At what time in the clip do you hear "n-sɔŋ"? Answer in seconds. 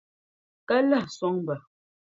1.09-1.35